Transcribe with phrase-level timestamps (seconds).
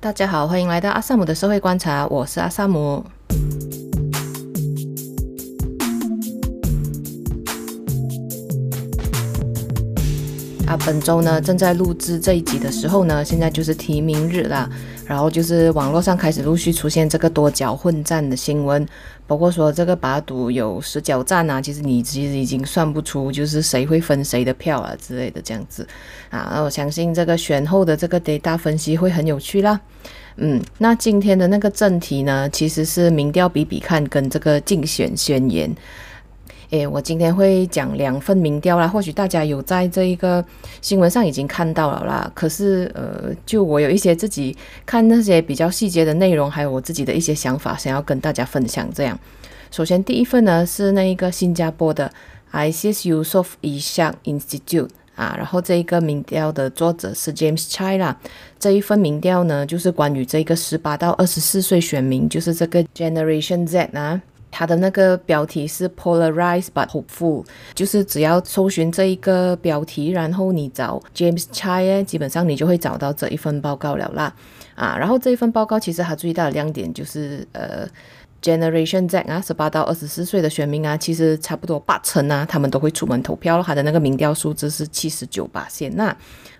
[0.00, 3.04] 大家好，欢迎来到阿萨姆的社会观察，我是阿萨姆。
[10.68, 14.68] 啊，本周呢正在录制这一集的时候呢，现在就是提名日啦，
[15.06, 18.86] 然后就是网络上开始陆续出现这个多角混战的新闻，
[19.26, 25.88] 包括说这个把赌有十角战啊，其实你其实已经算不出就是谁会分谁的票啊之类的这样子
[26.28, 29.80] 啊，那我相信这个选后的这个 data 分析会很有趣啦。
[30.36, 35.74] 嗯，那今天的那个正题呢，其实是民调比比看跟这个竞选宣言。
[36.70, 40.44] 诶，我今天会讲两份民调啦，或许大家有在这一个
[40.82, 42.30] 新闻上已经看到了啦。
[42.34, 44.54] 可是，呃，就我有一些自己
[44.84, 48.86] 看那些比较细节的内容，还有我自己的一些想法，想要跟大家分享。
[48.92, 49.18] 这样，
[49.70, 52.12] 首先第一份呢是那一个新加坡的
[52.52, 58.14] ISEAS Yusof Ishak Institute 啊，然后这一个民调的作者是 James Chai 啦。
[58.58, 64.20] 这一份民调呢，就是关于这个十八到二十四岁选民，就是这个 Generation Z 啊。
[64.58, 74.34] 它的那个标题是 Polarized but Hopeful，就是只要搜寻这一个标题，然后你找 James Chai，基本上你就会找到这一份报告了啦。
[74.74, 77.86] 啊，然后这一份报告其实它最大的亮点就是，呃
[78.42, 86.16] ，Generation Z 啊，十八到二十四岁的选民啊，其实差不多八成啊，他们都会出门投票，他的那个民调数字是七十九八线那。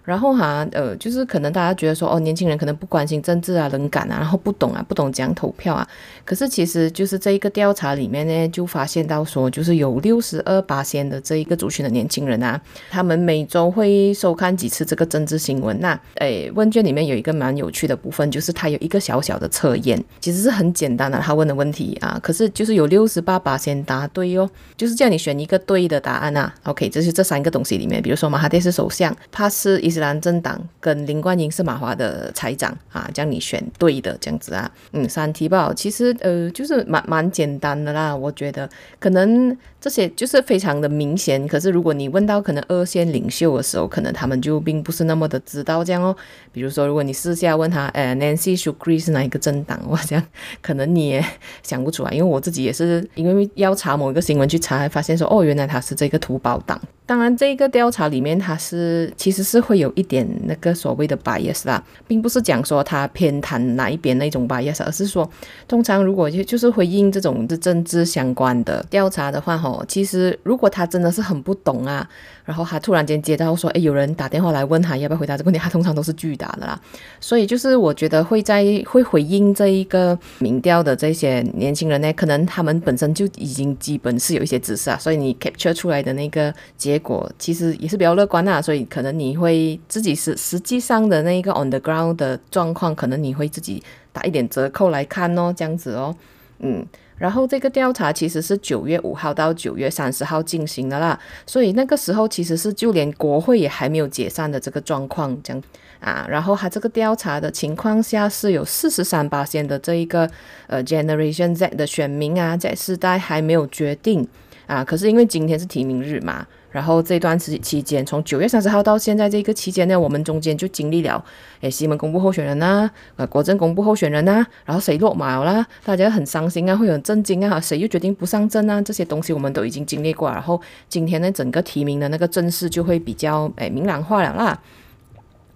[0.08, 5.86] 然后哈，呃，就是可能大家觉得说，哦，年轻人可能不关心政治啊、冷感啊，然后不懂啊，不懂讲投票啊。
[6.24, 12.58] 可是其实就是这一个调查里面呢，就发现到说，就是有六十二八仙的这一个族群的年轻人啊，
[12.90, 15.78] 他们每周会收看几次这个政治新闻。
[15.80, 26.50] 那，诶，问卷里面有一个蛮有趣的部分，就是他有一个小小的测验，其实是很简单的，他问的问题啊，可是就是有六十八八仙答对哦，就是叫你选一个对的答案啊。
[26.62, 38.68] OK，这是这三个东西里面，比如说马哈蒂是首相，他是伊斯兰政党跟林冠英是马华的财长啊，这样你选对的这样子啊，嗯，三题报其实呃就是蛮蛮简单的啦，我觉得。
[39.00, 46.14] 可能这些就是非常的明显，可是如果你问到可能二线领袖的时候，可能他们就并不是那么的知道这样哦。
[46.52, 50.24] 比如说如果你私下问他，呃，Nancy Shukri 是哪一个政党，我 这样
[50.60, 51.24] 可能你也
[51.62, 56.80] 想不出来，因为我自己也是因为要查某一个新闻去查，才发现说哦，原来他是这个土宝党。
[57.06, 65.26] 当然，这个调查里面，他是其实是会有一点那个所谓的 bias 啦，并不是讲说他偏袒哪一边那种 bias，而是说，
[65.66, 72.08] 通常如果就就是回应这种的政治相关的调查的话，哈哦，其实如果他真的是很不懂啊。
[72.44, 76.80] 然后他突然间接到说，诶，有人打电话来问他要不要回答这个问题，他通常都是拒答的啦。
[77.20, 88.62] 所以就是我觉得会在会回应这一个民调的这些年轻人呢，可能他们本身就已经基本是有一些知识啊，所以你 capture 出来的那个结果其实也是比较乐观啊。
[88.62, 96.16] 所以可能你会自己是实际上的那一个 on the ground 的状况，可能你会自己打一点折扣来看哦，这样子哦，
[96.60, 96.86] 嗯。
[97.18, 105.62] 然后这个调查其实是九月五号到九月三十号进行的啦，所以那个时候其实是就连国会也还没有解散的这个状况，这样
[106.00, 106.26] 啊。
[106.28, 110.30] 然后他这个调查的情况下是有四十三八线的这一个
[110.66, 114.26] 呃 Generation Z 的选民啊，在世代还没有决定
[114.66, 114.84] 啊。
[114.84, 116.46] 可是因为今天是提名日嘛。
[116.70, 121.24] 然后这段时期间，从九月三十号到现在这个期间呢，我们中间就经历了，
[121.62, 130.30] 诶，西门公布候选人呐，呃，国政公布候选人呐，然后谁落马啦，大家很伤心啊，会很震惊啊，谁又决定不上阵啊，这些东西我们都已经经历过。
[130.30, 134.60] 然后今天呢，整个提名的那个阵势就会比较诶明朗化了啦。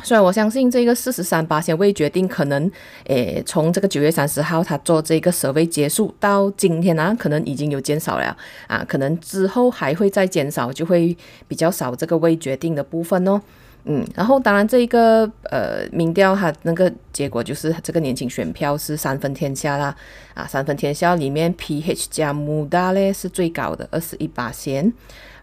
[0.02, 2.70] 所以我相信这个四十三巴仙未决定，可能，
[3.04, 8.36] 诶，从这个九月三十号他做这个 survey 结束到今天啊，可能已经有减少了
[8.66, 13.40] 啊，可能之后还会再减少，就会比较少这个未决定的部分哦。
[13.84, 19.94] 嗯，然后当然这一个呃民调它那个结果就是这个年轻选票是三分天下啦，
[20.34, 24.92] 啊，三分天下里面 PH 加 Muda 嘞是最高的二十一巴仙。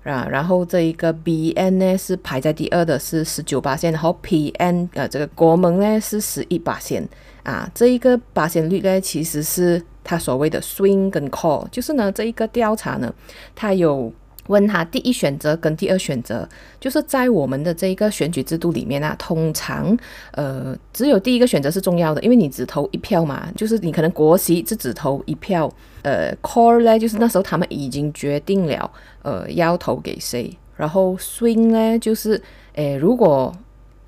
[0.03, 7.07] 啊，然后这一个 BN 呢是排在第二的，是十九八线，然后 PN 呃这个国盟呢是十一八线
[7.43, 13.13] 啊，这一个八线率呢其实是它所谓的 swing 跟 call，就是呢这一个调查呢，
[13.56, 14.12] 它有。
[14.50, 16.48] 问他第一选择跟第二选择，
[16.80, 19.98] 就是在我们的这一个选举制度里面啊，通常
[20.31, 28.92] 呃只有第一个选择是重要的，因为你只投一票嘛，就是你可能国席是只投一票，呃，core 呢就是那时候他们已经决定了
[29.22, 32.42] 呃要投给谁，然后 swing 呢就是
[32.74, 33.56] 诶如果。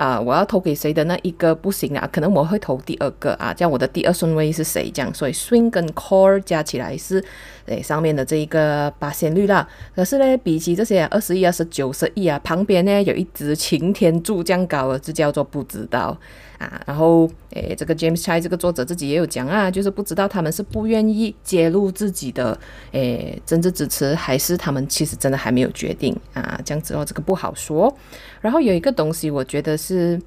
[0.01, 4.89] 啊，我要投给谁的那一个不行啊，可能我会投第二个啊，这样我的第二顺位是谁？
[4.89, 7.23] 这样，所以 swing 跟 core 加起来是
[7.67, 9.67] 诶上面的这一个八仙率啦。
[9.95, 16.17] 可是呢，比起这些二十一啊、十九、十亿啊，旁边呢有一只擎天柱这样高的，就叫做不知道
[16.61, 16.81] 啊。
[16.85, 22.57] 然后诶，这个 James Chai 这个作者自己也有讲啊，就是不知道他们是不愿意揭露自己的
[22.91, 27.93] 诶政治支持，还是他们其实真的还没有决定啊，这样子哦，这个不好说。
[28.39, 30.21] 然后有一个东西，我觉得是。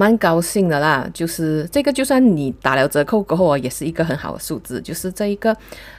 [0.00, 4.80] 蛮高兴的啦，就是这个，就算你打了折扣过后啊，也是一个很好的数字。
[4.80, 5.52] 就是这一个，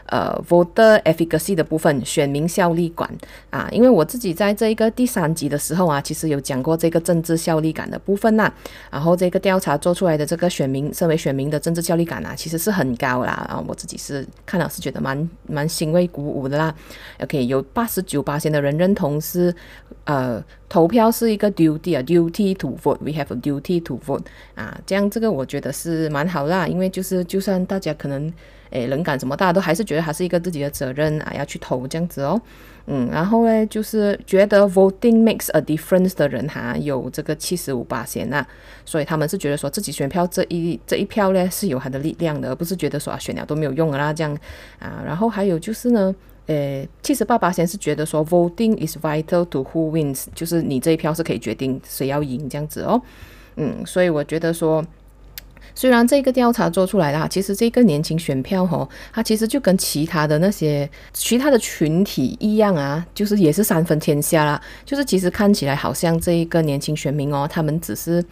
[0.10, 3.10] 呃，voter efficacy 的部分，选民效力感
[3.50, 3.68] 啊。
[3.72, 8.52] 因为我自己在这一个第三集的时候啊，其实有讲过这个政治效力感的部分呐、
[8.92, 13.32] 然后这个调查做出来的这个选民，身为选民的政治效力感啊，其实是很高啦。
[13.50, 16.74] 啊，我自己是看了是觉得蛮蛮欣慰鼓舞的啦。
[17.22, 19.54] OK，有八十九巴仙的人认同是，
[20.06, 20.44] 呃。
[20.70, 24.22] 投票是一个 duty 啊，duty to vote，we have a duty to vote
[24.54, 28.32] 啊，这样这个我觉得是蛮好啦，因为就是就算大家可能
[28.71, 32.42] 诶冷感什么，大家都还是觉得还是一个自己的责任啊，要去投这样子哦，
[32.88, 38.45] 嗯，然后呢，就是觉得 voting makes a difference 的人哈，有这个七十五八仙呐，
[38.86, 44.38] 所以他们是觉得说自己选票这一这一票呢是有它的力量的，而不是觉得说啊选了都没有用啦这样
[44.80, 46.16] 啊，然后还有就是呢。
[46.51, 53.00] 呃，七十八八仙是觉得说，voting is vital to who wins，就是你这一票是可以决定谁要赢这样子哦。
[53.57, 54.83] 嗯，所以我觉得说，
[55.74, 64.62] 虽然这个调查做出来了，其实这个年轻选票哦，它其实就跟其他的那些其他的群体一样啊，就是也是三分天下啦。
[64.86, 68.24] 就是其实看起来好像这一个年轻选民哦，他们只是。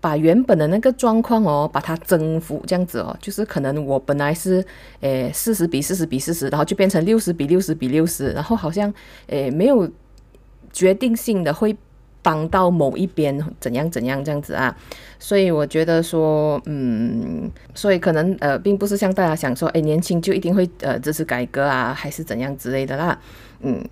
[0.00, 4.64] 把原本的那个状况哦，把它征服这样子哦，就是可能我本来是
[5.00, 8.94] 诶四十比四十比四十，然后就变成六十比六十比六十，然后好像
[9.26, 9.90] 诶没有
[10.72, 11.76] 决定性的会
[12.28, 14.76] 帮到某一边怎样怎样这样子啊，
[15.18, 23.18] 所以我觉得说，嗯，所以可能呃并不是像大家想说，哎年轻就一定会呃支持改革啊，还是怎样之类的啦，
[23.62, 23.82] 嗯。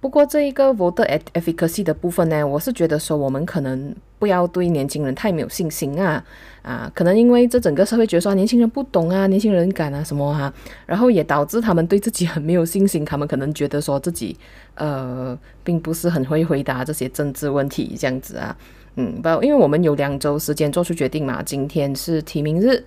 [0.00, 6.24] 不过这一个 voter efficacy 的部分呢，我是觉得说我们可能不要对年轻人太没有信心啊。
[6.64, 10.54] 啊，可能因为这整个社会觉得说年轻人不懂啊，年轻人感啊什么哈、啊，
[10.86, 14.34] 然后也导致他们对自己很没有信心，他们可能觉得说自己
[14.76, 18.56] 呃并不是很会回答这些政治问题这样子啊，
[18.96, 22.82] 嗯，不，因为我们有两周时间做出决定嘛，今天是提名日。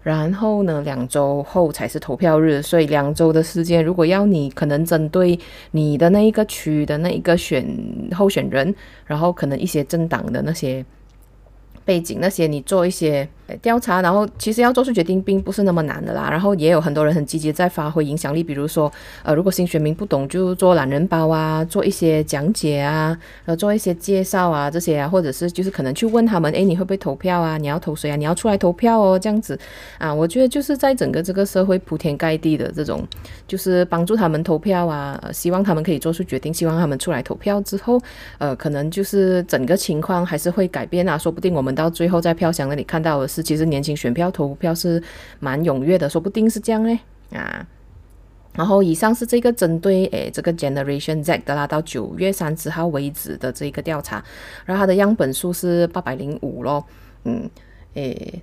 [0.00, 5.38] 然后呢，两周后才是投票日，所以两周的时间，如果要你可能针对
[5.72, 7.66] 你的那一个区的那一个选
[8.14, 8.72] 候选人，
[9.04, 10.86] 然后可能一些政党的那些
[11.88, 13.26] 背景，那些你做一些。
[13.56, 16.28] 调查，然后其实要做出决定并不是那么难的啦。
[16.30, 18.92] 然后也有很多人很积极在发挥影响力，比如说，
[19.22, 23.16] 呃，如果新选民不懂，就做懒人包啊，做一些讲解啊，
[23.46, 27.56] 呃，做一些介绍啊这些啊，或者是就是可能去问他们，诶，你会不会投票啊？
[27.56, 28.16] 你要投谁啊？
[28.16, 29.58] 你要出来投票哦，这样子
[29.96, 30.12] 啊。
[30.12, 33.02] 我觉得就是在整个这个社会铺天盖地的这种，
[33.46, 37.98] 就是帮助他们投票啊，希望他们可以做出决定，希望他们出来投票之后，
[38.36, 41.16] 呃，可能就是整个情况还是会改变啊。
[41.16, 43.37] 说不定我们到最后在票箱那里看到的是。
[43.42, 45.02] 其实年轻选票投票是
[45.40, 46.98] 蛮踊跃的，说不定是这样嘞
[47.32, 47.66] 啊。
[48.54, 54.24] 然后以上是这个针对诶这个 Generation Z 的啦，到九月三十号为止的这个调查，
[54.64, 56.84] 然后它的样本数是八百零五咯，
[57.22, 57.48] 嗯，
[57.94, 58.42] 诶，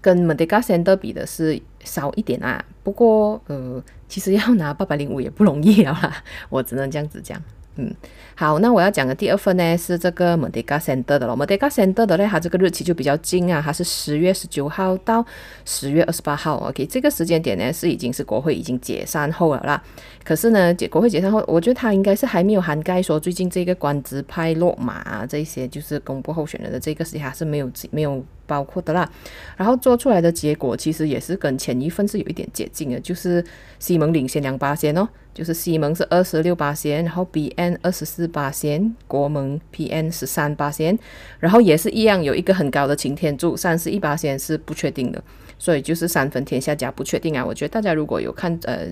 [0.00, 2.64] 跟 Merdeka Center 比的是少一点啊。
[2.82, 7.40] 不过呃，其实要拿八百零五也不容易了啦，我只能这样子讲。
[7.76, 7.92] 嗯，
[8.36, 11.36] 好，那我要讲的第二份呢是这个 Merdeka Center 的咯。
[11.36, 15.24] Merdeka Center 的呢，它这个日期就比较近啊，它是十月十九号到
[15.64, 16.56] 十月二十八号。
[16.68, 19.82] OK，这个时间点呢是已经是国会已经解散后了啦。
[20.22, 29.10] 可是呢，解国会解散后，我觉得它应该是还没有涵盖说最近这个官职派落马啊这些就是公布候选人的这个时间还是没有没有包括的啦。
[29.56, 33.44] 然后做出来的结果其实也是跟前一份是有一点接近的，就是
[33.78, 35.08] 西蒙领先两八仙哦。
[35.34, 40.96] 就是西蒙是二十六八仙，然后 BN 二十四八仙，国盟 PN 十三八仙，
[41.40, 45.20] 然后也是一样有一个很高的擎天柱，三十一八仙是不确定的，
[45.58, 47.44] 所以就是三分天下加不确定啊。
[47.44, 48.86] 我觉得大家如果有看呃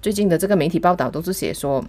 [0.00, 1.84] 最近的这个媒体报道，都是写说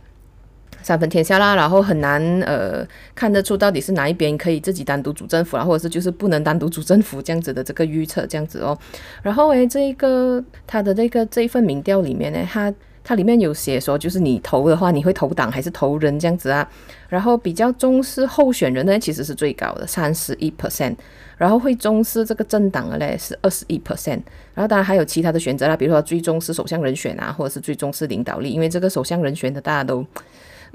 [0.82, 8.78] 三分天下啦，然后很难呃看得出到底是哪一边可以自己单独组政府啊，或者是就是不能单独组政府这样子的这个预测这样子哦。
[9.24, 12.74] 然后诶，这一个他的这个这一份民调里面呢，他。
[13.08, 16.68] 它里面有写说，就是你投的话，你会投党还是投人这样子啊？
[17.08, 20.96] 然后比较重视候选人呢，其实是最高的三十一 percent，
[21.38, 24.20] 然后会重视这个政党的嘞是二十一 percent，
[24.56, 30.04] 然后当然还有其他的选择啦，比如说最重视首相人选啊，或者是最重视领导力，因为这个首相人选的大家都，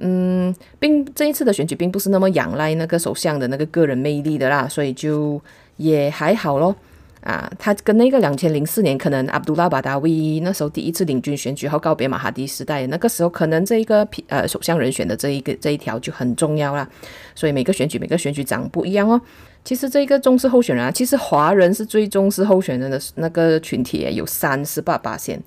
[0.00, 5.40] 嗯，并这一次的选举并不是那么仰赖那个首相的那个个人魅力的啦，所以就
[5.76, 6.75] 也还好咯。
[7.23, 16.88] 啊，他跟那个两千零四年可能阿卜杜拉巴达威那时候第一次领军选举后告别马哈迪时代，那个时候可能这一个呃首相人选的这一个这一条就很重要啦。
[17.35, 19.21] 所以每个选举每个选举长不一样哦。
[19.62, 25.38] 其实这个重视候选人啊，其实华人是最重视候选人的那个群体，有三十八八线。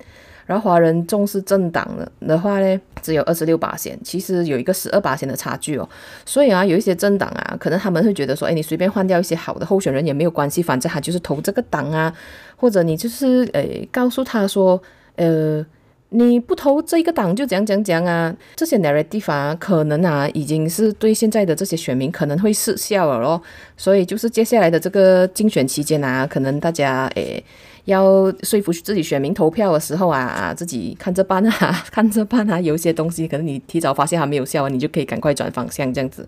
[0.46, 5.88] 然后华人重视政党的的话呢，只有二十六巴仙，其实有一个十二巴仙的差距哦。
[6.24, 12.14] 所以啊，有一些政党啊，可能他们会觉得说，哎，你随便换掉一些好的候选人也没有关系，反正他就是投这个党啊，
[12.56, 14.80] 或者你就是诶告诉他说，
[15.16, 15.64] 呃。
[16.10, 23.42] 你不投这个党就讲讲讲啊，这些 narrative 啊，可能啊已经是对现在的这些选民可能会失效了咯。
[23.76, 27.42] 所以就是接下来的这个竞选期间啊，可能大家诶
[27.84, 32.60] 要说服自己选民投票的时候啊，自己看着办啊， 看着办啊。
[32.60, 36.26] 有些东西可能你提早发现还没有效啊，你就可以赶快转方向这样子。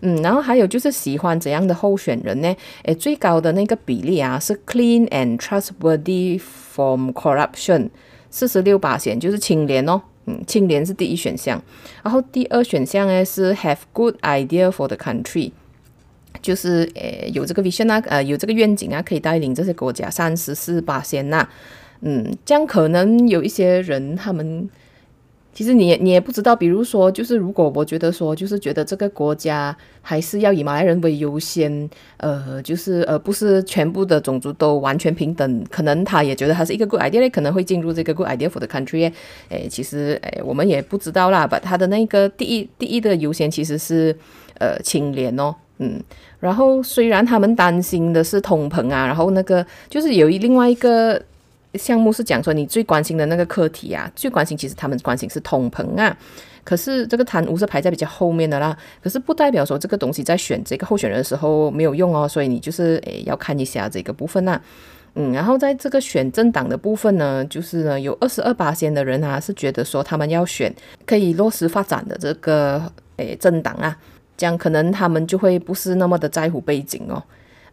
[0.00, 2.56] 嗯，然后还有就是喜欢怎样的候选人呢？
[2.84, 7.90] 诶，最高的那个比例啊是 clean and trustworthy from corruption。
[8.30, 11.60] 四十六巴仙就是清廉哦，嗯，清廉是第一选项，
[12.04, 15.50] 然后第二选项呢是 have good idea for the country，
[16.40, 21.48] 就是诶有这个 vision 啊，呃有这个愿景啊，可以带领这些国家三十四八仙呐，
[22.00, 24.68] 嗯，这样可能有一些人他们。
[25.54, 39.12] 其实你你也不知道，比如说，就是如果我觉得说，就是觉得这个国家还是要以马来人为优先，呃，就是呃不是全部的种族都完全平等，可能他也觉得他是一个 good idea，可能会进入这个 good idea for the country。
[39.48, 44.16] 诶，其实诶我们也不知道啦，把他的那个第一第一的优先其实是
[44.60, 46.02] 呃清廉哦，嗯，
[46.40, 51.20] 然后虽然他们担心的是通膨啊，然后那个就是有一另外一个。
[51.74, 56.16] 项目是讲说你最关心的那个课题啊，最关心其实他们关心是通膨啊，
[56.64, 58.76] 可是这个贪污是排在比较后面的啦。
[59.02, 64.58] 可是不代表说这个东西在选这个候选人的时候没有用哦，所以你就是诶要看一下这个部分呐。
[65.14, 73.94] 嗯，然后在这个选政党的部分呢，就是呢有二十二八仙的人啊是觉得说他们要选可以落实发展的这个诶政党啊，
[74.38, 77.22] 这样可能他们就会不是那么的在乎背景哦，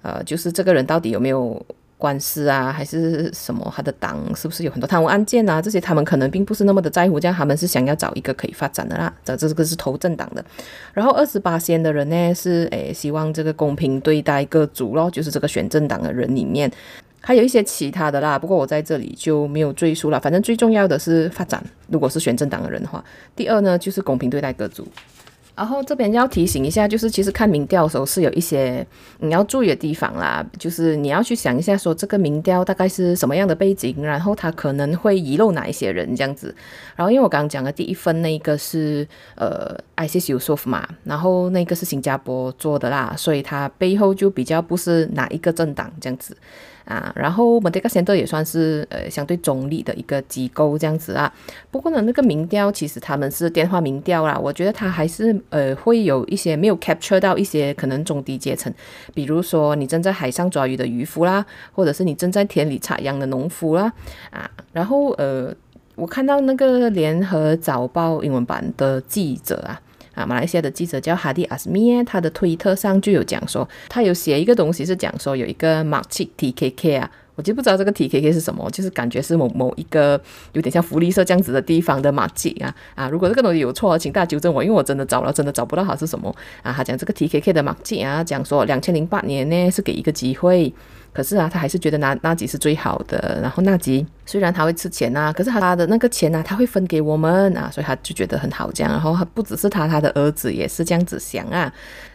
[0.01, 1.65] 呃，就是这个人到底有没有。
[1.97, 3.71] 官司啊，还是什么？
[3.73, 5.61] 他的党是不是有很多贪污案件啊？
[5.61, 9.11] 这些他们可能并不是那么的在乎，这样他们是想要找一个可以发展的啦。
[9.23, 10.43] 这这个是投政党的。
[10.93, 16.69] 然后二十八仙的人呢，是诶希望这个公平对待各族咯，就是这个选政党的人里面，
[17.21, 18.37] 还有一些其他的啦。
[18.37, 20.19] 不过我在这里就没有赘述了。
[20.19, 21.63] 反正最重要的是发展。
[21.87, 23.03] 如果是选政党的人的话，
[23.37, 24.85] 第二呢就是公平对待各族。
[25.55, 28.85] 然后这边要提醒一下，就是其实看民调的时候是有一些
[29.19, 36.53] 你要注意的地方啦，就是你要去想一下，说这个民调大概是什么样的背景，然后他可能会遗漏哪一些人这样子。
[36.95, 46.35] 然后因为我刚刚讲的第一份那个是呃 ISIS Yusof 嘛，然后那个是新加坡做的啦，所以它背后就比较不是哪一个政党这样子。
[46.85, 51.31] 啊，然后 Merdeka Center 也算是呃相对中立的一个机构这样子啊。
[51.71, 58.71] 不过呢，那个民调其实他们是电话民调啦，我觉得他还是呃会有一些没有 capture 到一些可能中低阶层，
[59.13, 63.91] 比如说你正在海上抓鱼的渔夫啦，或者是你正在田里插秧的农夫啦，
[64.29, 65.53] 啊，然后呃
[65.95, 69.81] 我看到那个联合早报英文版的记者啊。
[70.15, 80.19] 啊，马来西亚的记者叫哈迪阿斯米耶，他的推特上就有讲说，他有写一个东西是讲说有一个 Makcik TKK 啊，我就不知道这个 TKK 是什么，就是感觉是某某一个
[80.53, 86.71] 有点像福利社这样子的地方的 Makcik 啊啊，如果这个东西有错，请大家纠正我，因为我真的找了，真的找不到它是什么啊。
[86.71, 90.73] 他讲这个 TKK 的 Makcik 啊，讲说两千零八年呢是给一个机会。
[91.11, 93.39] 可是啊，他还是觉得纳纳吉是最好的。
[93.41, 98.91] 然后纳吉虽然他会吃钱啊，可是他的那个钱啊，他会分给我们啊，所以他就觉得很好这样。
[98.91, 101.71] 然后他不只是他，他的儿子也是这样子想啊。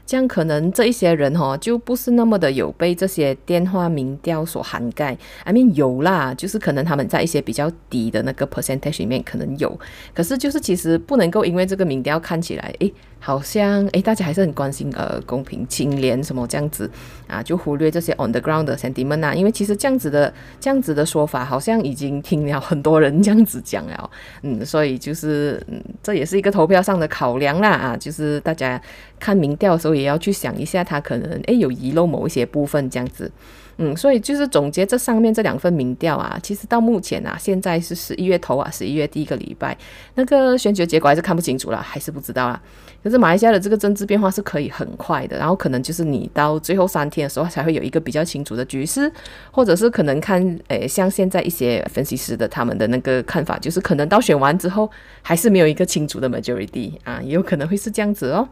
[0.07, 5.17] 这样可能这一些人哈、哦，就不是那么的有被这些电话民调所涵盖。
[5.45, 9.79] I mean 有啦，就是可能他们在一些比较低的那个 percentage 里面可能有。
[10.13, 16.91] 可是就是其实不能够因为这个民调看起来，诶，好像诶大家还是很关心呃公平、清廉什么这样子
[17.29, 19.33] 啊，就忽略这些 on the ground 的 sentiment 啊。
[19.33, 24.11] 因为其实这样子的这样子的说法，好像已经听了很多人这样子讲了。
[24.43, 28.81] 嗯，所以就是嗯，这也是一个投票上的考量啦啊，就是大家
[29.19, 29.91] 看民调的时候。
[29.91, 33.31] 也要去想一下，他可能诶有遗漏某一些部分这样子，
[33.83, 39.75] 嗯，所以就是总结这上面这两份民调啊，其实到目前啊，现在是十一月头啊，十一月第一个礼拜，
[40.17, 42.61] 那个选举结果还是看不清楚了，还是不知道啦。
[43.03, 49.11] 可是马来西亚的这个政治变化是可以很快的，然后可能就是你到最后三天的时候才会有一个比较清楚的局势，
[49.51, 54.91] 或者是可能看诶像现在一些分析师的他们的那个看法，就是可能到选完之后
[55.23, 58.47] 还是没有一个清楚的 majority 啊，也有可能会是这样子哦。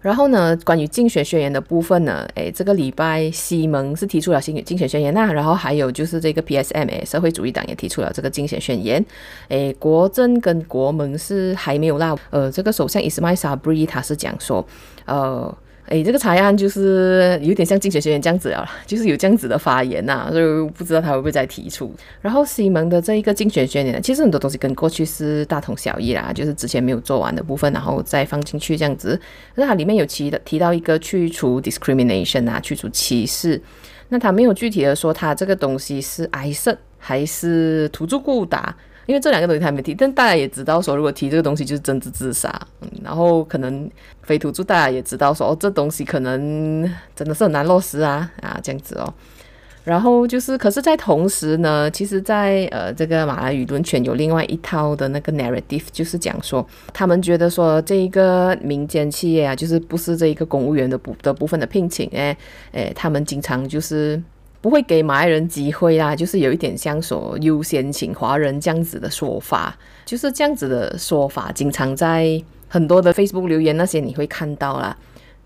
[0.00, 9.04] 然后呢，关于竞选宣言的部分呢，诶，这个礼拜西蒙是提出了新竞选宣言呐，然后还有就是这个 PSM 诶，社会主义党也提出了这个竞选宣言，
[9.48, 14.66] 诶，国阵跟国盟是还没有啦，呃，这个首相伊斯迈沙布里他是讲说，
[15.04, 15.54] 呃。
[15.90, 21.92] 诶，这个查案就是有点像竞选宣言这样子了，就是有这样子的发言呐、啊，所以不知道他会不会再提出。
[22.20, 29.20] 然后西蒙的这一个竞选宣言呢，其实很多东西跟过去是大同小异啦，就是之前没有做完的部分，然后再放进去这样子。
[29.56, 33.60] 那它里面有提的提到一个去除 discrimination 啊，去除歧视。
[34.10, 38.74] 那他没有具体的说他这个东西是埃塞还是土著固达。
[39.10, 42.48] 因为这两个东西他还没提，但大家也知道说，如果提这个东西就是政治自杀。
[42.80, 43.90] 嗯，然后可能
[44.22, 49.12] 非土著大家也知道说，哦，这东西可能真的是很难落实啊啊这样子哦。
[49.82, 62.36] 然后就是，可是，在同时呢，其实在，呃这个马来语论圈有另外一套的那个 narrative，就是讲说，他们觉得说，这一个民间企业啊，就是不是这一个公务员的部的部分的聘请，哎
[62.72, 64.22] 哎，他们经常就是。
[64.60, 74.96] 不会给马来人机会啦，就是有一点像说优先请华人这样子的说法，就是这样子的说法，经常在很多的 Facebook 留言那些你会看到啦，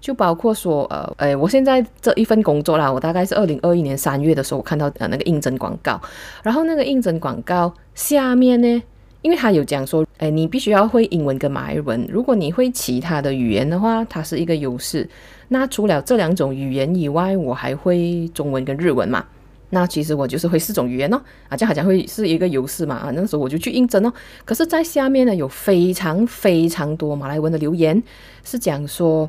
[0.00, 6.00] 就包括说呃，诶，我现在这一份工作啦，我大概是二零二一年三月的时候我看到呃那个应征广告，
[6.42, 8.82] 然后那个应征广告下面呢，
[9.24, 15.08] 因为他有讲说，诶，你必须要会英文跟马来文，如果你会其他的语言的话，它是一个优势。
[15.48, 19.24] 那除了这两种语言以外，我还会中文跟日文嘛？
[19.70, 21.16] 那其实我就是会四种语言哦，
[21.48, 22.96] 啊，这样好像会是一个优势嘛？
[22.96, 24.12] 啊，那时候我就去应征哦。
[24.44, 28.00] 可是，在下面呢，有非常非常多马来文的留言，
[28.44, 29.28] 是讲说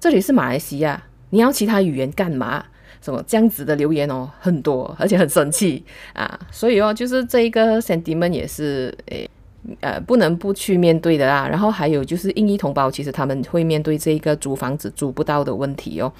[0.00, 1.00] 这里是马来西亚，
[1.30, 2.64] 你要其他语言干嘛？
[3.00, 6.38] 什么这样子的留言哦，很多，而且很生气啊。
[6.50, 9.30] 所以哦，就是这一个 sentiment 也是诶。
[9.80, 11.48] 呃，不能不去面对的啦。
[11.48, 16.12] 然后还有就是印裔同胞，其实他们会面对这个租房子租不到的问题哦。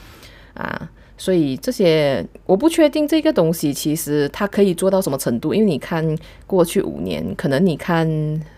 [0.54, 8.08] 啊，所以这些我不确定这个东西其实它可以做到什么程度，因为你看过去五年，可能你看，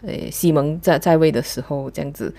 [0.02, 2.33] 呃，西蒙在在位的时候这样子，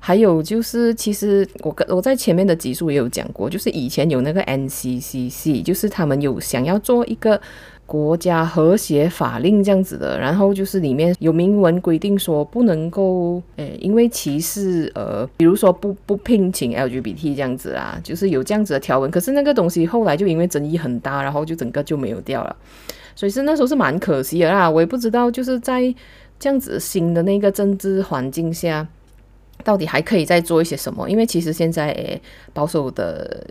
[0.00, 7.40] 还有就是其实我跟我在前面的集数也有讲过，就是以前有那个 NCCC，就是他们有想要做一个。
[7.86, 19.10] 国家和谐法令这样子的，然后就是里面有明文规定说不能够，诶，因为歧视而，比如说不不聘请 LGBT 这样子啊，就是有这样子的条文。
[19.10, 22.56] 可是那个东西后来就因为争议很大，然后就整个就没有掉了。
[23.14, 24.68] 所以是那时候是蛮可惜的啦。
[24.68, 25.82] 我也不知道就是在
[26.38, 28.88] 这样子新的那个政治环境下，
[29.62, 31.06] 到底还可以再做一些什么？
[31.08, 32.20] 因为其实现在诶，
[32.54, 33.46] 保守的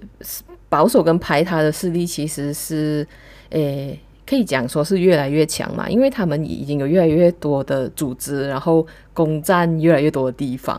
[0.69, 3.07] 保守跟排他的势力其实是
[3.51, 3.99] 诶。
[4.33, 10.75] 可以讲说是越来越强嘛，因为他们已经有越来越多的组织，然后攻占越来越多的地方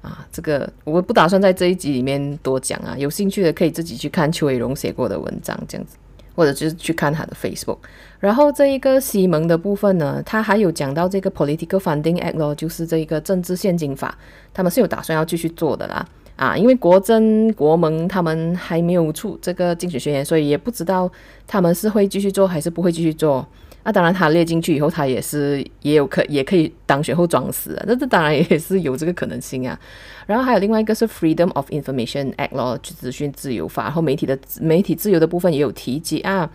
[0.00, 0.26] 啊。
[0.32, 5.98] 这个我不打算在这一集里面多讲啊，有兴趣的可以自己去看邱伟荣写过的文章，这样子，
[6.34, 7.76] 或者就是去看他的 Facebook。
[8.20, 14.16] 然后这一个西蒙的部分呢，他还有讲到这个 Political Funding Act 咯，就是这个政治献金法，
[14.54, 16.08] 他们是有打算要继续做的啦。
[16.36, 21.10] 啊，因为国阵、国盟他们还没有出这个竞选宣言，所以也不知道
[21.46, 23.46] 他们是会继续做还是不会继续做。
[23.86, 27.84] 那、当然，他列进去以后，他也是也有可也可以当选后装死啊。
[27.86, 29.78] 那这当然也是有这个可能性啊。
[30.26, 36.50] 然后还有另外一个是 Freedom of Information Act 咯，资讯自由法，然后媒体的媒体自由的部分也有提及啊。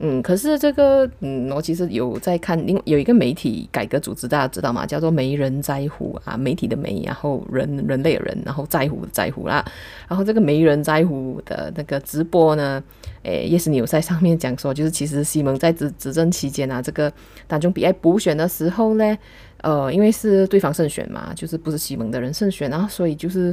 [0.00, 4.86] 嗯，可是这个，嗯，我其实有在看，另有一个媒体改革组织，大家知道吗？
[4.86, 9.64] 叫做“媒人在乎”啊，媒体的媒，然后人人类的人，然后在乎在乎啦。
[10.06, 12.80] 然后这个“媒人在乎”的那个直播呢，
[13.24, 17.12] 诶，Yes News 在上面讲说，就是其实西蒙在执执政期间啊，这个
[17.48, 19.18] 当中比爱补选的时候呢，
[19.62, 23.52] 呃，因为是对方胜选嘛，就是不是西蒙的人胜选，然后所以就是，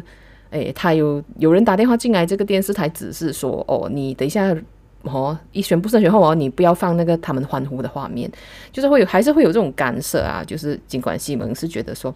[0.51, 4.55] 诶，他有有人打电话进来这个电视台指示说，哦，你等一下。
[5.05, 8.29] 哦，一宣布胜选后哦，你不要放那个他们欢呼的画面，
[8.71, 10.43] 就是会有，还是会有这种干涉啊。
[10.45, 12.13] 就是尽管西蒙是觉得说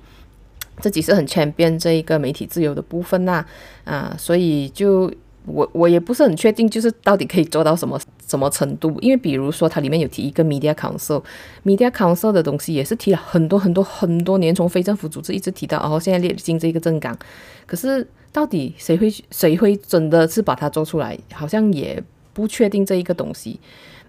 [0.79, 3.45] 自己是很前边这一个媒体自由的部分呐，
[3.85, 5.11] 啊，所以就
[5.45, 8.97] 我我也不是很确定，就是到底可以做到什么什么程度。
[9.01, 17.17] 因为比如说它里面有提一个 Media Council，Media Council 的东西也是提了很多很多很多年，从非政府组织一直提到，然后现在列进这个政纲。
[17.65, 21.17] 可是到底谁会谁会真的是把它做出来？
[21.33, 22.01] 好像也。
[22.39, 23.59] 不确定这一个东西，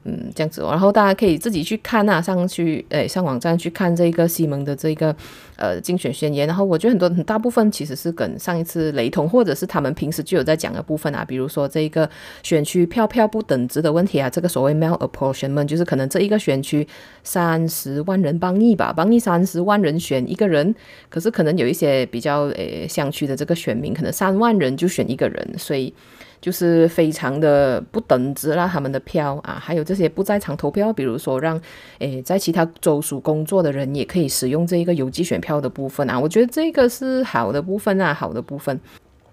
[0.05, 5.15] 嗯，这样子，然后大家可以自己去看啊，上去诶，上网站去看这个西蒙的这个
[5.57, 6.47] 呃竞选宣言。
[6.47, 12.09] 然后我觉得很多很大部分其实是跟上一次雷同，或者是他们平时就有在讲的部分啊，比如说这一个
[12.45, 16.87] 选区票票不等值的问题啊，这个所谓 mail apportionment 就是可能这一个选区
[17.25, 20.73] 三十万人帮你吧，帮你三十万人选一个人，
[21.09, 25.93] 可是可能有一些比较诶乡区的这个选民，可能三万人就选一个人，所以。
[26.41, 31.61] 就是非常的不等值啦，他们的票啊，还有这些不在场投票，比如说让
[31.99, 38.81] 诶在其他州属工作的人也可以使用这一个邮寄选票的部分啊，我觉得这个是好的部分啊，好的部分。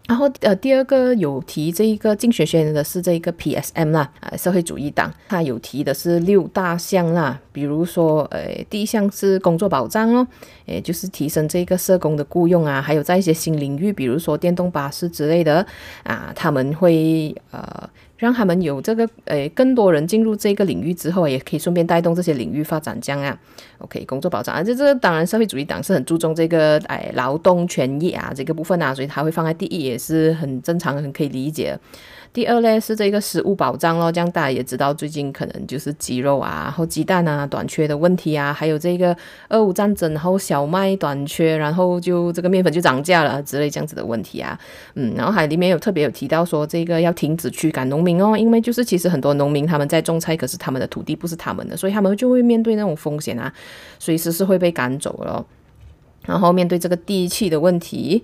[0.08, 10.26] 然后呃，第二个有提这一个竞选宣言的是这一个 PSM 啦，啊，社会主义党，它有提的是六大项啦，比如说呃，第一项是工作保障哦，
[10.65, 15.65] 诶，就是提升这个社工的雇佣啊，还有在一些新领域，比如说电动巴士之类的
[16.04, 17.89] 啊，他们会呃。
[18.17, 23.38] 让他们有这个诶，更多人进入这个领域之后，也可以顺便带动这些领域发展这样啊。
[23.77, 31.77] OK，工作保障啊，这这个当然社会主义党是很注重这个诶劳动权益啊这个部分啊，所以他会放在第一也是很正常，很可以理解。
[32.38, 39.17] 第二呢是这个食物保障咯，这样大家也知道最近可能就是鸡肉啊，然后鸡蛋啊短缺的问题啊，还有这个
[39.50, 44.56] 俄乌战争，然后小麦短缺，然后就这个面粉就涨价了之类这样子的问题啊，
[44.93, 53.52] 嗯，然后还里面有特别有提到说这个要停止驱赶农民哦，因为就是其实很多农民他们在种菜，可是他们的土地不是他们的，所以他们就会面对那种风险啊，
[53.97, 55.43] 随时是会被赶走了，
[56.28, 58.23] 然后面对这个地气的问题。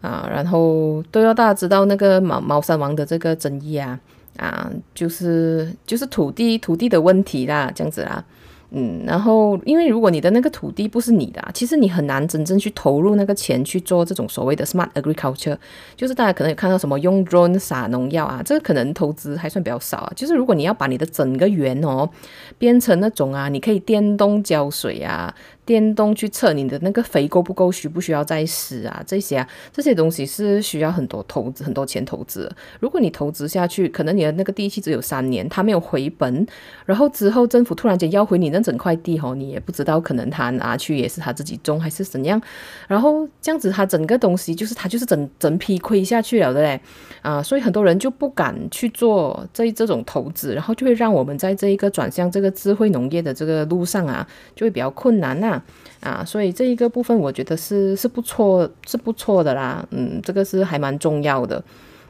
[0.00, 3.98] 啊，然后都要大家知道那个毛毛山王的这个争议啊，
[4.36, 8.24] 啊，就是就是土地土地的问题啦，这样子啦。
[8.70, 15.56] 嗯，然后因为如果你的那个土地不是你的，其实你很难真正去投入那个钱去做这种所谓的 smart agriculture，
[15.96, 20.12] 就是大家可能有看到什么用 drone 撒农药啊，这个可能投资还算比较少啊。
[20.16, 22.10] 就是如果你要把你的整个园哦
[22.58, 25.32] 变成那种啊，你可以电动浇水啊。
[25.66, 29.02] 电动去测你的那个肥够不够，需不需要再施啊？
[29.04, 32.48] 这些啊，这些东西是需要很多投资，很多钱投资。
[32.78, 36.46] 如果你投资下去，可能你的那个地期只有三年，它没有回本，
[36.84, 42.40] 然后之后政府突然间要回你那整块地吼，你也不知道，可能他拿去也是他自己种还是怎样，
[42.86, 46.80] 然后这样子他整个东西就是他就是整整批亏下去了的嘞
[47.22, 54.24] 啊，所以很多人就不敢去做这这种投资，然后就会让我们在这一个转向这个智慧农业的这个路上啊，
[54.54, 55.46] 就会比较困难呐。
[55.46, 55.55] 啊，
[56.00, 59.86] 啊所以这一个部分我觉得是是不错，是不错的啦。
[59.90, 61.62] 嗯，这个是还蛮重要的。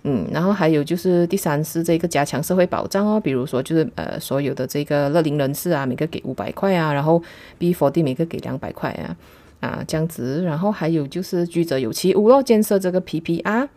[0.09, 7.21] 嗯，然后还有就是第三是这个加强社会保障哦，比如说就是呃所有的这个乐龄人士啊，每个给五百块啊，然后
[7.59, 9.17] B40 每个给两百块啊，
[9.59, 10.43] 啊这样子。
[10.45, 13.69] 然后还有就是居者有其屋咯，建设这个 PPR。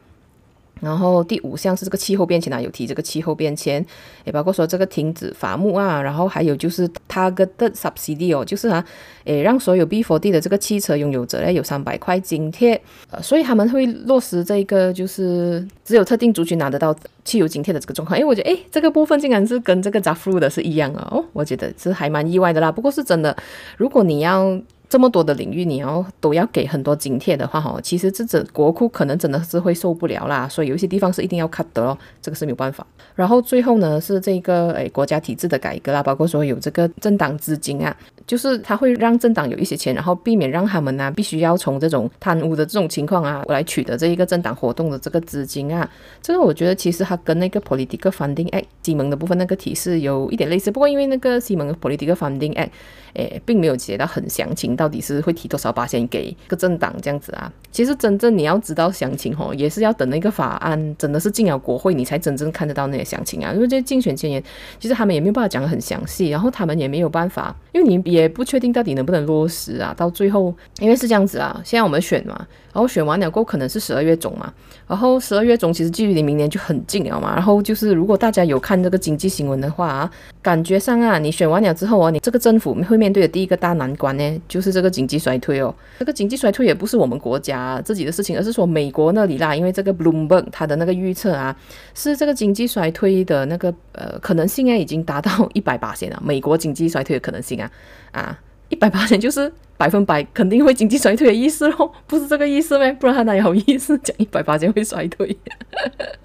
[0.80, 3.86] 然后第五项是这个气候变迁啊，有提这个气候变迁，
[4.24, 8.84] 也包括说这个停止伐木啊，然后还有就是 targeted subsidy 哦，就是啊，
[9.26, 18.18] 诶让所有 B4D 的这个汽车拥有者呢有三百块津贴，呃，所以他们会落实这个就是只有特定族群拿得到汽油津贴的这个状况。
[18.18, 22.72] 诶，我觉得诶这个部分竟然是跟这个 z a f r u 的是一样啊，哦，我觉得是还蛮意外的啦。
[22.72, 23.36] 不过是真的，
[23.78, 24.60] 如果你要。
[24.90, 30.50] 这么多的领域，你要都要给很多津贴的话，哈，其实这整国库可能真的是会受不了啦。
[30.50, 32.86] 所以有一些地方是一定要 cut 的哦，这个是没有办法。
[33.14, 37.96] 然后最后呢，是这个诶国家体制的改革啦，包括说有这个政党资金啊，
[38.30, 45.90] 就是他会让政党有一些钱，然后避免让他们呢、啊、必须要从这种贪污的这种情况啊来取得这一个政党活动的这个资金啊。
[46.22, 52.70] 这个我觉得其实它跟那个 Political Funding Act 西蒙的部分那个提示有一点类似，不过因为那个西蒙的 Political Funding Act
[53.16, 54.76] 诶并没有写到很详情。
[54.76, 57.52] 到底是会提多少巴仙给个政党这样子啊？
[57.72, 63.52] 其实真正你要知道详情哦，也是要等那个法案真的是进了国会，你才真正看得到那些详情啊。
[63.54, 64.44] 因为这些竞选宣言，
[64.80, 69.94] 其实他们也没有办法讲得很详细，然后他们也没有办法，因为你也也不确定到底能不能落实啊。
[69.98, 74.52] 到最后，因为是这样子啊，现在我们选嘛，然后选完了过后可能是十二月中嘛，
[74.88, 77.34] 然后十二月中其实距离明年就很近了嘛。
[77.36, 84.70] 然后就是如果大家有看这个经济新闻的话啊，感觉上啊，你选完了之后啊，你这个政府会面对的第一个大难关呢，就是。
[84.80, 91.54] 这个经济衰退哦，这个经济衰退也不是我们国家自己的事情，而是说美国那里啦，因为这个 Bloomberg 它的那个预测啊，
[91.96, 96.22] 是这个经济衰退的那个呃可能性啊，已经达到一百八线了。
[96.24, 97.72] 美国经济衰退的可能性啊
[98.12, 102.92] 啊，一百八千就是百分百肯定会经济衰退的意思喽， 不是这个意思吗？
[103.00, 105.38] 不然他哪有好意思 讲一百八千会衰退？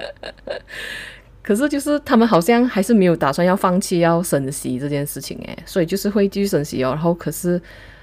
[1.43, 7.61] 可是就是他们好像还是没有打算要放弃要升息这件事情诶，所以就是会继续升息哦，然后可是。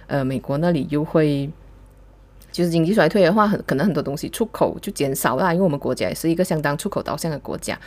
[0.08, 1.50] 呃，美国那里又会
[2.52, 7.80] 就是经济衰退的话，很可能很多东西出口就减少啦，因为我们国家也是一个相当出口导向的国家。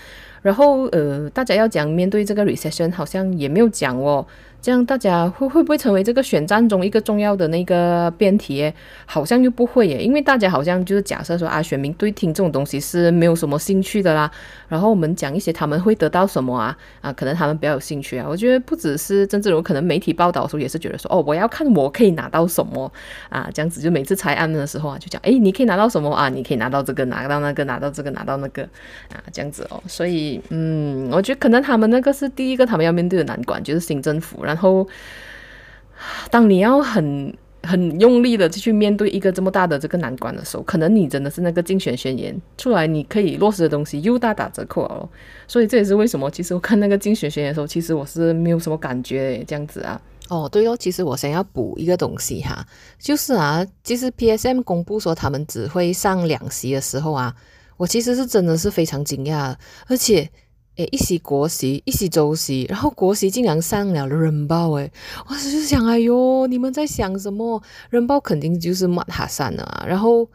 [0.44, 4.26] 然后呃，大家要讲面对这个 recession，好像也没有讲哦。
[4.60, 8.72] 这样大家会会不会成为这个选战中一个重要的那个辩题？
[9.04, 14.30] 好像又不会耶，因为大家好像就是假设说啊，选民对听这种东西是没有什么兴趣的啦。
[14.66, 18.26] 然后我们讲一些他们会得到什么啊啊，可能他们比较有兴趣啊。
[18.26, 22.90] 我觉得不只是政治人物，可能媒体报道的时候也是觉得说哦，我要看我可以拿到什么
[23.28, 26.30] 啊，这样子就每次拆案的时候啊，就讲诶，你可以拿到什么啊？
[26.30, 28.62] 你可以拿到这个，拿到那个，拿到这个，拿到那个
[29.12, 29.82] 啊，这样子哦。
[29.86, 34.86] 所以嗯，我觉得可能他们那个是第一个他们要面对的难关，就是新政府，然后。
[36.28, 45.08] 当你要很很用力的去面对一个这么大的这个难关的时候，可能你真的是那个竞选宣言出来，你可以落实的东西又大打折扣了。
[45.46, 49.98] 所以这也是为什么，其实我看那个竞选宣言的时候，其实我是没有什么感觉这样子啊。
[50.28, 52.66] 哦，对哦，其实我想要补一个东西哈，
[52.98, 57.34] 就是啊，其实 PSM 公布说他们只会上两席的时候啊，
[57.76, 59.54] 我其实是真的是非常惊讶，
[59.86, 60.30] 而且。
[60.76, 64.90] 诶，一席国席，一席州席，然后国席竟然上了人保，诶，
[65.28, 67.62] 我就想，哎哟，你们在想什么？
[67.90, 70.28] 人保肯定就是抹哈山啊，然后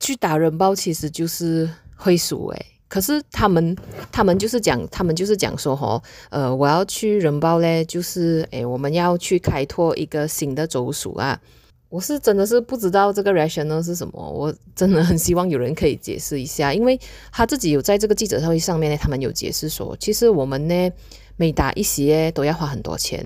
[0.00, 3.76] 去打人保其实就是会输，诶，可是他们，
[4.10, 11.40] 他们就是讲，他们就是讲说，吼，呃，我要去人保嘞，就是，诶，我们要去开拓一个新的州属啊。
[11.88, 16.98] 我是真的是不知道这个 rational 是什么，我真的很希望有人可以解释一下，因为
[17.30, 20.90] 他自己有在这个记者会上面呢，他们有解释说，其实我们呢
[21.36, 23.24] 每打一席都要花很多钱，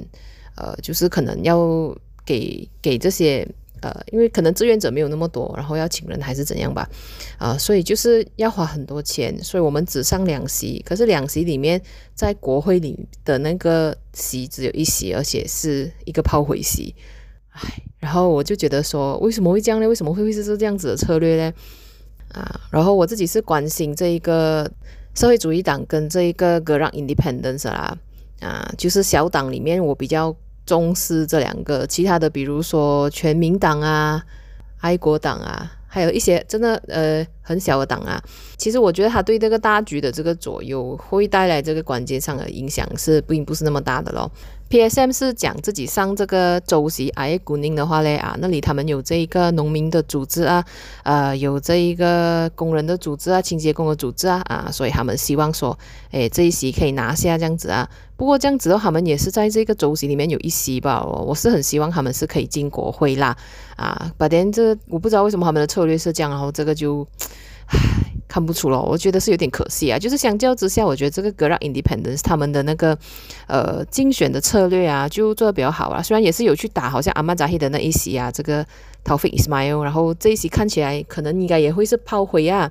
[0.56, 3.48] 呃，就是可能要给给这些
[3.80, 6.86] 呃，因为可能志愿者没有那么多，然后要请人还是怎样吧，
[7.38, 11.80] 啊、呃，所以就是要花很多钱，所以我们只上两席，可是两席里面
[12.14, 16.94] 在国会里的那个席只有一席，而且是一个炮灰席。
[17.50, 19.88] 唉，然后我就觉得说，为什么会这样呢？
[19.88, 21.52] 为什么会会是这样子的策略呢？
[22.32, 24.70] 啊，然后我自己是关心这一个
[25.14, 27.96] 社会主义党跟这一个 Gerak Independence 啦，
[28.40, 30.34] 啊，就是小党里面我比较
[30.64, 34.24] 重视这两个，其他的比如说全民党啊、
[34.78, 38.22] 爱国党啊，还有一些真的呃很小的党啊，
[38.56, 44.30] 其实我觉得他对这个大局的这个左右会带来这个关键上的影响是并不是那么大的咯。
[44.70, 50.64] PSM 是讲自己上这个州席爱古宁的话嘞啊，那里他们有这一个农民的组织啊，
[51.02, 55.76] 呃，有这一个工人的组织啊，清洁工的组织啊啊，所以他们希望说，
[56.12, 57.90] 诶，这一席可以拿下这样子啊。
[58.16, 61.04] 不过这样子的话，他们也是在这个州席里面有一席吧。
[61.04, 63.36] 我我是很希望他们是可以进国会啦
[63.74, 64.12] 啊。
[64.16, 67.04] But 这我不知道为什么他们的策略是这样，然后这个就
[67.66, 68.19] 唉。
[68.30, 69.98] 看不出了，我觉得是有点可惜啊。
[69.98, 72.96] 就是相较之下，我觉得这个 Gerak Independence 他们的那个
[73.48, 76.00] 呃竞选的策略啊，就做得比较好啊。
[76.00, 78.64] 虽然也是有去打，好像阿曼扎希的那一席啊，这个
[79.04, 82.70] Taufik Ismail，然后这一席看起来可能应该也会是炮灰啊。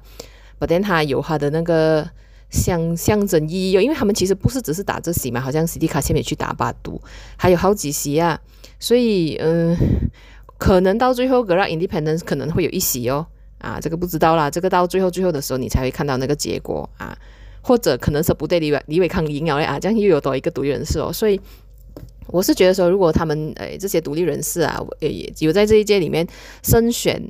[0.61, 2.09] But then 他有他的那个
[2.49, 7.01] 象象征意义哦，因为他们其实不是只是打这席嘛，好像史蒂卡前面去打巴都，
[7.35, 8.39] 还有好几席啊。
[8.79, 9.75] 所以嗯、
[10.57, 13.27] 可能到最后 Gerak Independence 可能会有一席哦。
[13.59, 17.17] 啊，这个不知道啦，这个到最后最后的时候，你才会看到那个结果啊，
[17.61, 21.39] 或者可能是不对李伟李伟康赢了啊，这样又有多一个独立人士哦，所以
[22.27, 26.25] 我是觉得说，如果他们诶这些独立人士啊，也有在这一届里面
[26.63, 27.21] 胜选，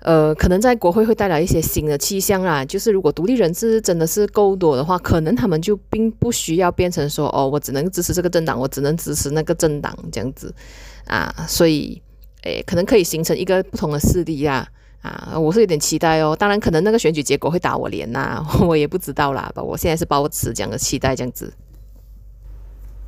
[0.00, 2.64] 呃，可能在国会会带来一些新的气象啦。
[2.64, 10.54] 就是如果独立人士真的是够多的话，可能他们就并不需要变成说，哦，我只能支持这个政党，我只能支持那个政党这样子
[11.06, 12.00] 啊，所以
[12.42, 14.68] 诶，可能可以形成一个不同的势力啊。
[15.02, 16.36] 啊，我是有点期待哦。
[16.38, 19.50] 当然，可能那个选举结果会打我脸呐、 我也不知道啦。
[19.54, 21.52] 吧，我现在是抱持这样的期待，这样子。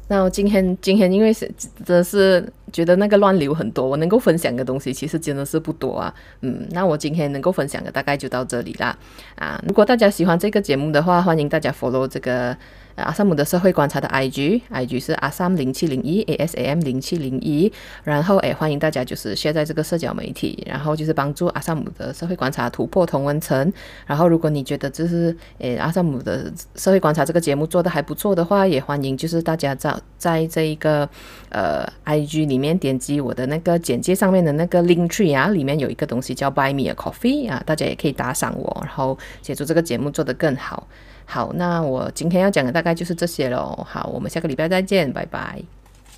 [0.08, 1.50] 那我今天今天因为是
[1.84, 6.14] 真的是觉得那个乱流很多，我能够分享的东西其实真的是不多啊。
[6.40, 8.98] 嗯，那我今天能够分享的大概就到这里啦。
[9.36, 12.56] 啊，如果大家喜欢这个节目的话，欢迎大家 follow 这个。
[12.96, 17.72] 阿萨姆的社会观察的 IG，IG 是阿萨姆零七零一 ASAM 零七零一，
[18.04, 23.72] 然后诶欢迎大家就是 share 在这个社交媒体，然后就是帮助阿萨姆的社会观察突破同温层。
[24.06, 31.08] 然后如果你觉得就是诶阿萨姆的社会观察这个节目做得还不错的话，也欢迎就是大家在在这一个
[31.48, 40.86] 呃 IG 里面点击我的那个简介上面的那个 link tree 啊，里面有一个东西叫 Buy Me a Coffee 啊，大家也可以打赏我，然后协助这个节目做得更好。
[41.24, 43.86] 好，那我今天要讲的大概就是这些喽。
[43.88, 45.62] 好，我们下个礼拜再见，拜拜。